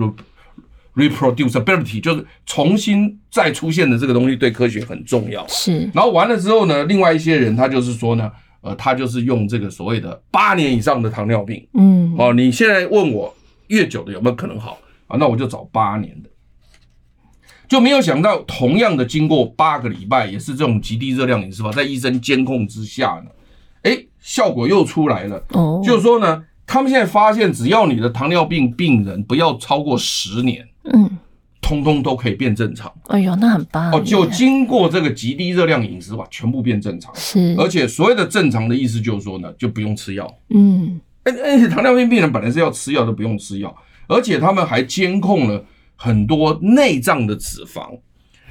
[0.96, 5.46] reproducibility 就是重新再出现的这个东西对科学很重要。
[5.46, 5.88] 是。
[5.94, 8.32] 然后完了之后呢，另外一些人他就是说呢，
[8.62, 11.64] 呃，他就是用这个所谓的八年以上的糖尿病。
[11.74, 12.14] 嗯。
[12.18, 13.32] 哦，你现在问我
[13.68, 15.16] 越久的有没有可能好啊？
[15.18, 16.30] 那我就找八年的。
[17.68, 23.30] 就没有想到，同样的经过八个礼拜，也是这种极低热量饮食法，在医生监控之下呢，
[23.82, 25.42] 哎，效果又出来了。
[25.48, 31.18] 哦，就是说呢，他们现在发现，只要你的糖尿病病人不要超过十年，嗯，
[31.60, 32.92] 通通都可以变正常。
[33.08, 34.00] 哎呦，那很棒哦！
[34.00, 37.12] 就经过这个极低热量饮食法，全部变正常。
[37.14, 40.32] 是，而且所谓的正常的意思就是说呢，就不用吃药。
[40.50, 43.76] 嗯，而且糖尿病病人本来是要吃药，都不用吃药，
[44.08, 45.64] 而且他们还监控了。
[45.98, 47.98] 很多内脏的脂肪，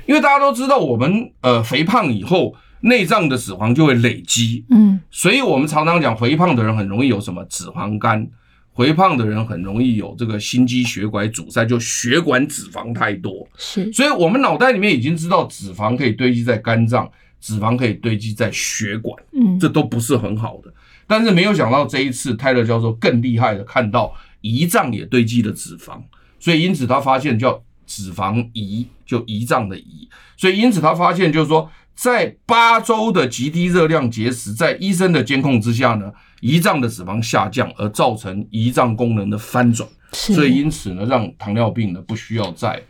[0.07, 8.27] 因为大家都知道，我们呃肥胖以后，内脏的脂肪就会累积，嗯，所以我们常常讲，肥胖的人很容易有什么脂肪肝，
[8.75, 17.09] 肥胖的人很容易有这个心肌血管阻塞，就血管脂肪太多，是，所以我们脑袋里面已经知道，脂肪可以堆积在肝脏，
[17.39, 20.73] 脂肪可以堆积在血管，嗯，这都不是很好的，
[21.07, 26.01] 但是没有想到这一次泰勒教授更厉害的，看到胰脏也堆积了脂肪。
[26.37, 30.07] 所以因此他发现叫脂肪胰，就胰脏的胰。
[30.37, 39.87] 所以因此他发现就是说，在八周的极低热量节食，在医生的监控之下呢，胰脏的脂肪下降，而造成胰脏功能的翻转。
[40.11, 42.81] 所以因此呢，让糖尿病呢不需要再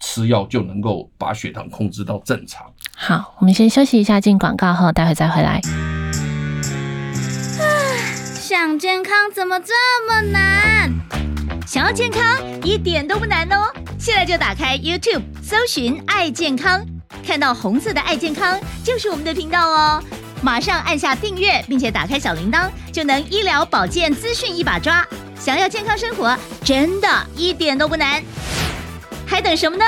[0.00, 2.66] 吃药就能够把血糖控制到正常。
[2.96, 5.60] 好，我们先休息一下，进广告后，待会再回来。
[8.34, 9.72] 想健康怎么这
[10.08, 10.92] 么难？
[11.66, 12.22] 想要健康
[12.62, 13.72] 一点都不难哦！
[13.98, 16.80] 现在就打开 YouTube，搜寻“爱健康”，
[17.24, 20.02] 看到红色的“爱健康”就是我们的频道哦。
[20.42, 25.06] 马上按下订阅，并且打开小铃铛，就能医疗保健资讯一把抓。
[25.38, 28.22] 想要健康生活，真的一点都不难，
[29.26, 29.84] 还等什么呢？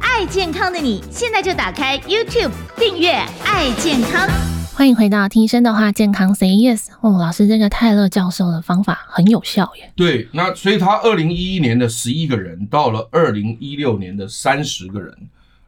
[0.00, 3.12] 爱健康的你，现在就打开 YouTube，订阅
[3.46, 4.28] “爱健康”。
[4.74, 6.88] 欢迎回到听医生的话，健康 Say Yes。
[7.02, 9.92] 哦，老师，这个泰勒教授的方法很有效耶。
[9.94, 15.14] 对，那所以他二零一一年的十一个人，到了二零一六年的三十个人，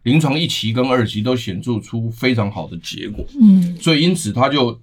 [0.04, 3.24] 临床一期跟二期都显著出非常好的结果。
[3.42, 4.80] 嗯，所以因此他就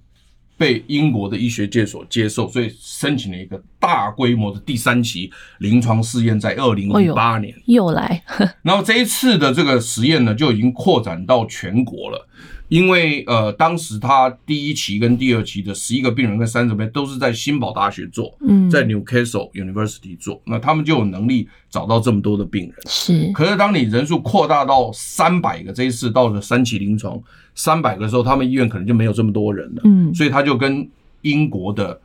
[0.58, 8.22] 被英国的医学界所接受，所以申请了一个大规模的第三期临床试验，在二零一八年、哎、又来。
[8.62, 12.28] 然后这一次的这个实验呢，就已经扩展到全国了。
[12.72, 22.74] 因为呃，当时他第一期跟第二期的十一个病人跟三十倍都是在新堡大学做，嗯，在 Newcastle University 做，那他们就有能力找到这么多的病人。
[22.86, 27.22] 是，可是当你人数扩大到三百个，这一次到了三期临床
[27.54, 29.82] 三百个的时候，他们医院可能就没有这么多人了。
[29.84, 30.88] 嗯，所以他就跟
[31.20, 32.00] 英国的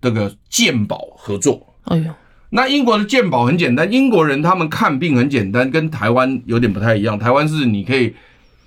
[0.00, 1.66] 这个健保合作。
[1.82, 2.10] 哎呦，
[2.48, 7.18] 那英国的健保很简单，英国人他们看病很简单，跟台湾有点不太一样。
[7.18, 8.14] 台湾是你可以。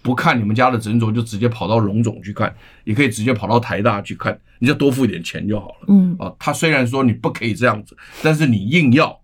[0.02, 5.86] 不看你们家的诊所，就直接跑到荣总去看，也可以直接跑到台大去看，你就多付一点钱就好了。
[5.88, 9.20] 嗯，啊，他虽然说你不可以这样子，但是你硬要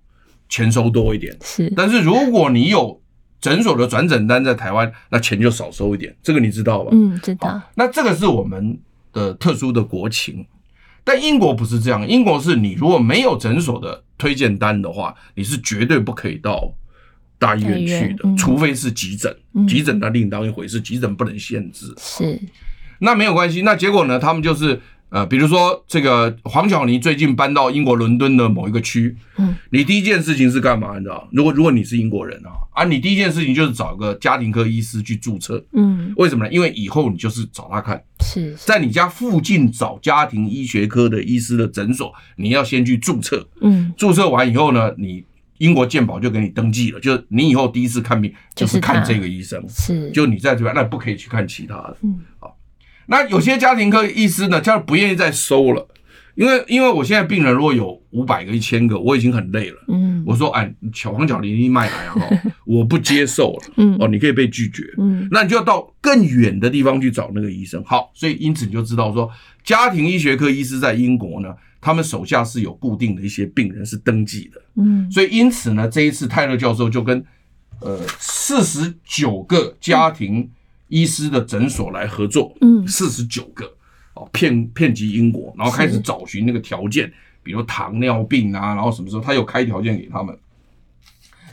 [0.50, 1.36] 钱收多一点。
[1.42, 3.02] 是，但是如果你有
[3.42, 6.90] 诊所的转诊单在台湾，那钱就少收一点，这个你知道吧？
[6.92, 7.60] 嗯，知道。
[7.76, 8.80] 那这个是我们
[9.13, 10.46] 的特殊的国情，
[11.04, 16.72] 但英国不是这样，英国是你如果没有诊所的推荐单的话，你是绝对不可以到。
[17.39, 19.36] 大医院去的，除非是急诊，
[19.67, 21.93] 急诊那另当一回事，急诊不能限制。
[21.97, 22.39] 是，
[23.00, 23.62] 那没有关系。
[23.62, 24.17] 那结果呢？
[24.17, 30.97] 他们就是呃，比如说这个黄巧妮最近搬到英国伦敦的某一个区，嗯，你第一件事情是干嘛？
[30.97, 31.30] 你知道？
[31.32, 36.52] 如果如果你是英国人啊，啊，你第一件事情就是找个家庭科医师去注册，嗯，为什么呢？
[36.52, 45.23] 因为以后你就是找他看，是在你家附近找家庭医学科的医师的诊所，你要先去注册，嗯，注册完以后呢，你。
[45.58, 51.98] 英国健保就给你登记了，就你以后第一次看病就是看这个医生，是，就你在这边，那不可以去看其他的。
[52.04, 52.58] 嗯，好，
[53.08, 55.88] 那有些家庭科医师呢，他不愿意再收了，
[56.36, 59.78] 因为因为我现在病人如果有五百个、一千个，我已经很累了。
[59.88, 62.15] 嗯，我说，哎，小黄巧妮脉来啊，
[62.65, 63.74] 我不接受了。
[63.78, 64.84] 嗯，哦，你可以被拒绝。
[64.98, 67.84] 嗯，那你就要到更远的地方去找那个医生。
[67.84, 69.30] 好，所以因此你就知道说，
[69.63, 71.50] 家庭医学科医师在英国呢。
[71.88, 77.26] 他们手下是有固定的一些病人是登记的，嗯，所以因此呢，这一次泰勒教授就跟
[77.80, 80.52] 呃四十九个家庭
[80.89, 83.65] 医师的诊所来合作，嗯，四十九个。
[84.15, 87.10] 哦，遍遍及英国，然后开始找寻那个条件，
[87.41, 90.38] 比如糖尿病啊，然后什么时候他有开条件给他们，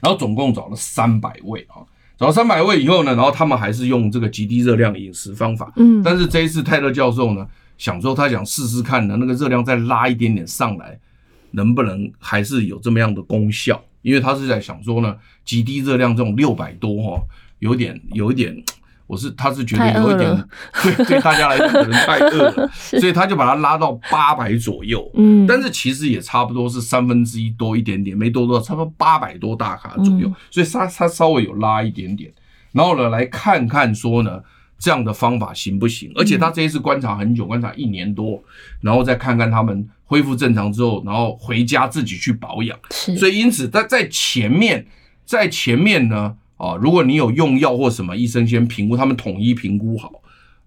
[0.00, 1.84] 然后总共找了三百位啊，
[2.18, 7.46] 找了三百位以后呢，然后他们还是用这个极低热量饮食方法，嗯，但是这一次泰勒教授呢。
[7.76, 10.98] 想说他想试试看呢，那个热量再拉一点点上来，
[11.50, 13.82] 能不能还是有这么样的功效？
[14.02, 17.22] 因为他是在想说呢，极低热量这种六百多哈，
[17.58, 18.54] 有点有一点，
[19.06, 20.48] 我是他是觉得有一点
[20.82, 25.10] 对对大家来讲可能太饿了， 所以他就把它拉到八百左右。
[25.14, 32.30] 嗯，但是其实也差不多是三分之一多一点点，没多多，差不多八百多大卡左右，所以他他稍微有拉一点点，
[32.72, 34.40] 然后呢来看看说呢。
[34.84, 36.12] 这样的方法行不行？
[36.14, 38.44] 而且他这一次观察很久，观察一年多，
[38.82, 42.78] 然后再看看他们恢复正常之后，然后回家自己去保养。
[42.90, 44.86] 是，所以因此他在前面，
[45.24, 50.12] 在前面呢，啊，如果你有用药或什么，医生先评估，他们统一评估好，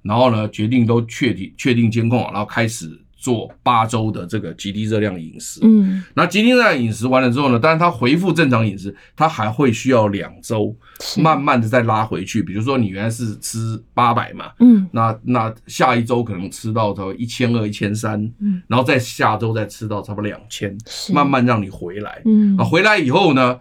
[0.02, 3.00] 然后呢，决定都确定确定监控好，然后开始。
[3.28, 10.74] 做八周的这个极低热量饮食，嗯，那极低热量饮食完了之后呢，当然他恢复正常饮食，他还会需要两周，
[11.18, 12.42] 慢慢的再拉回去。
[12.42, 20.74] 比如说你原来是吃八百嘛，嗯，那那下一周可能吃到差不多一千二、一千三，嗯，然后再下周再吃到差不多两千，
[21.14, 23.60] 慢慢让你回来，嗯，啊，回来以后呢。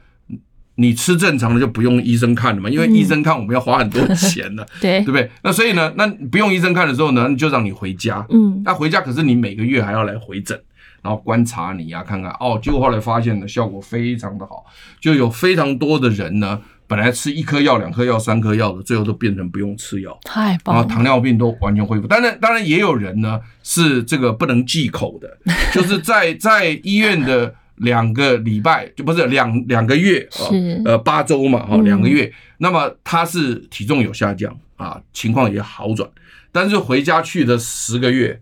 [0.79, 5.31] 你吃正常的就不用医生看了嘛，因为医生看我们要花很多钱的， 对，对不对？
[5.43, 8.25] 那所以呢，那不用医生看的时候呢，就让你回家。
[8.29, 10.61] 嗯，那回家可是你每个月还要来回诊，
[11.03, 12.61] 然后观察你呀、啊，看看哦。
[12.63, 14.67] 结果后来发现呢，效果非常的好，
[15.01, 20.83] 就有非常多的人呢，本来吃一颗药、两颗药、三颗药的，最后都变成不用吃药，太棒了。
[20.83, 22.07] 然后糖尿病都完全恢复。
[22.07, 25.39] 当然，当然也有人呢是这个不能忌口的，
[25.73, 27.55] 就是在 在医院的。
[27.77, 30.49] 两个礼拜就不是两两个月啊，
[30.85, 36.09] 呃八周嘛哈，两个月，那么他是体重有下降啊，情况也好转，
[36.51, 38.41] 但是回家去的十个月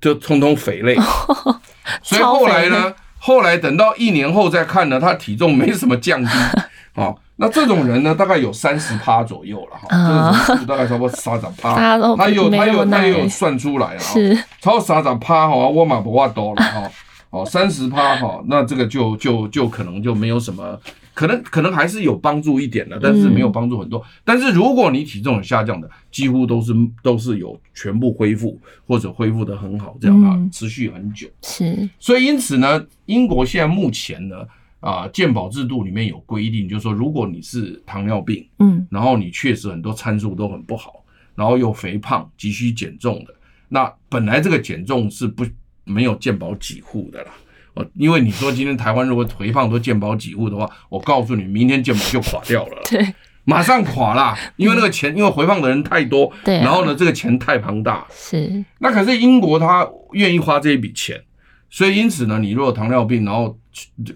[0.00, 0.96] 就通通肥类，
[2.02, 6.30] 所以后来呢，后来等到一年后再看呢，他体重没什么降低
[6.94, 11.74] 啊，那这种人呢，大概有三十趴左右了哈，这个人数大概差不多三十趴，
[12.16, 14.00] 他有他有他有算出来了，
[14.60, 16.90] 超过三十趴哈，我嘛不话多了哈。
[17.30, 20.76] 哦，三十趴哈，那这个就就就可能就没有什么，
[21.14, 24.04] 可能可能还是有帮助一点的，但是没有帮助很多。
[24.24, 31.28] 但是如果你体重有下降的，几乎都是都是有全部恢复或者恢复得很好，这样啊，持续很久。
[31.42, 34.44] 是，所以因此呢，英国现在目前呢，
[34.80, 41.04] 啊，健保制度里面有规定，就是说，如果你是糖尿病，嗯，然后你确实很多参数都很不好，
[41.36, 43.32] 然后又肥胖、急需减重的，
[43.68, 45.46] 那本来这个减重是不。
[45.84, 47.30] 没有健保给付的啦，
[47.74, 52.82] 哦，因为你说今天台湾如果肥胖都健保给付的话，我告诉你，明天健保就垮掉了。
[52.88, 53.14] 对，
[53.44, 58.64] 马上垮啦，因为那个钱，因为回放的人太多， 对、啊，然后呢，这个钱太庞大，是。
[58.78, 61.20] 那可是英国他愿意花这一笔钱，
[61.68, 63.58] 所以因此呢，你如果糖尿病，然后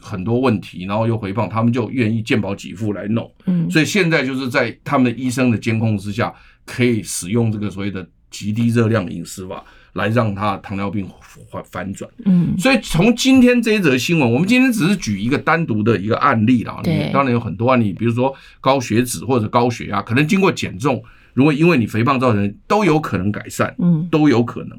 [0.00, 3.30] 很多问题，然后又回放，他们就愿意健保给付来弄。
[3.46, 6.32] 嗯，所以现在就是在他们的医生的监控之下，
[6.66, 9.64] 可以使用这个所谓的极低热量饮食法。
[9.94, 11.08] 来让他糖尿病
[11.50, 16.80] 反反转，嗯，所以从今天这一则新闻，我们今天只是举一个单独的一个案例啦。
[16.82, 24.78] 对，当然有很多案例，比如说高血脂或者高血压，可能经过减重，如果因为你肥胖造成，都有可能改善，嗯，都有可能。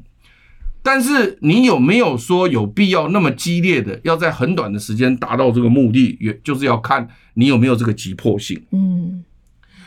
[0.82, 6.16] 但是你有没有说有必要那么激烈的要在很短的时间达到这个目的？
[6.20, 9.24] 也就是要看你有没有这个急迫性，嗯。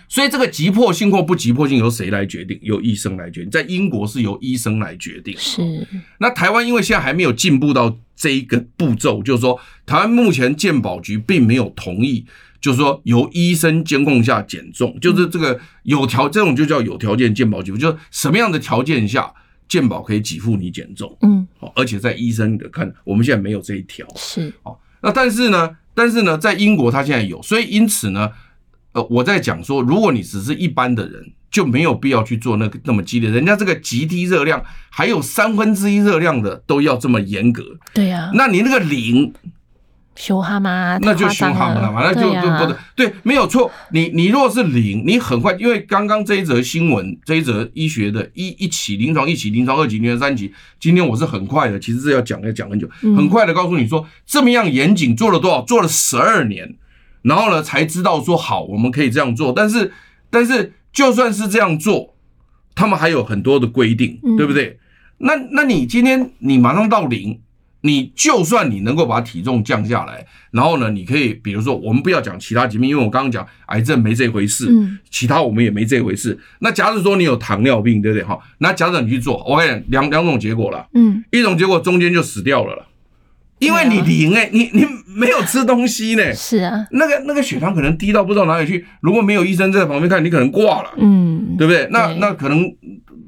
[0.09, 2.59] 所以这个急迫性或不急迫性由谁来决定？
[2.63, 3.51] 由医生来决定。
[3.51, 5.35] 在英国是由医生来决定。
[5.37, 5.61] 是。
[6.17, 12.25] 那台湾因为现在还没有进步到这一个步骤，就是说台湾目前健保局并没有同意，
[12.59, 19.31] 就是说由医生监控下减重，就是这个有条这种就叫有条件健保给付，就是什么样的条件下
[19.67, 21.15] 健保可以给付你减重？
[21.21, 21.47] 嗯。
[21.75, 24.07] 而且在医生的看，我们现在没有这一条。
[24.15, 24.51] 是。
[25.03, 28.31] 那但是呢，但是呢，在英国它现在有，所以因此呢。
[28.93, 33.29] 呃，我在讲说，如果你只是一般的人，就没有必要去做那个那么激烈。
[33.29, 37.63] 人家这个极低热量，还有三分之一热量的，都要这么严格。
[37.93, 39.31] 对呀，那你那个零，
[40.15, 43.71] 凶哈嘛，那就凶哈嘛，那就就不对，对，没有错。
[43.91, 55.61] 你你如果是零，你很快，因为刚刚这一则新闻，这一则医学的一一起临床，一起临床，二级临床，三级，今天我是很快的，其实是要讲要讲很久，很快的告诉你说，这么样严谨，做了多少？
[55.61, 56.75] 做了十二年。
[57.21, 59.51] 然后呢，才知道说好，我们可以这样做。
[59.51, 59.91] 但是，
[60.29, 62.15] 但是就算是这样做，
[62.73, 64.79] 他们还有很多的规定，对不对？
[65.17, 67.41] 那那你今天你马上到零，
[67.81, 74.69] 你就算你能够把体重降下来，然后呢，你可以比如说，我们不要讲其他疾病，因为我刚刚讲癌症没这回事，
[75.09, 76.39] 其他我们也没这回事。
[76.59, 78.23] 那假如说你有糖尿病，对不对？
[78.23, 82.85] 哈，那假设你去做，我跟你讲两两种结果了，嗯，一种结果中间就死掉了了。
[83.59, 91.87] 因为你零哎、欸，你你没有吃东西呢、欸，是啊，那个那个血糖可能低到不知道哪里去，如果没有医生在旁边看，你可能挂了，嗯，对不对？
[91.91, 92.63] 那那可能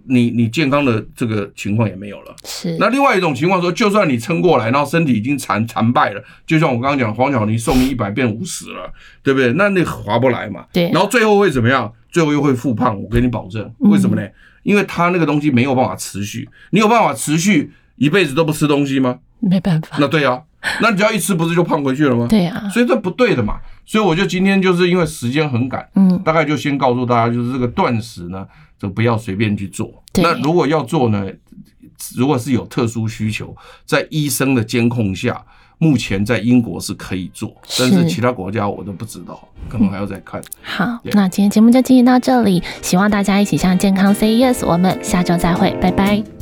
[0.07, 2.35] 你你健康的这个情况也没有了。
[2.45, 2.77] 是。
[2.79, 9.53] 那另外一种情况说，就算你撑过来，然后身体已经残残败了，就像我刚刚讲，黄晓玲寿命一百变五十了，对不对？
[9.53, 10.65] 那那划不来嘛。
[10.71, 10.89] 对。
[10.91, 11.91] 然后最后会怎么样？
[12.11, 13.73] 最后又会复胖，我给你保证。
[13.79, 14.27] 为什么呢？
[14.63, 16.47] 因为他那个东西没有办法持续。
[16.71, 19.19] 你有办法持续一辈子都不吃东西吗？
[19.41, 20.41] 没办法，那对啊，
[20.81, 22.27] 那你只要一吃，不是就胖回去了吗？
[22.29, 23.55] 对啊，所以这不对的嘛。
[23.83, 28.47] 所以我就今天就是因为时间很赶，嗯，大概就先告诉大家，就是这个断食呢，
[28.79, 29.91] 就不要随便去做。
[30.21, 31.25] 那如果要做呢，
[32.15, 33.53] 如果是有特殊需求，
[33.85, 35.43] 在医生的监控下，
[35.77, 40.41] 目前在英国是可以做，但是其他国家我都不知道，可能还要再看。
[40.61, 46.40] 好，那今天节目就进行到这里，希望大家一起向健康 say yes，我们下周再会，拜拜。